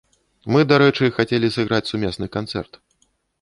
[0.53, 2.81] Мы, дарэчы, хацелі сыграць сумесны канцэрт.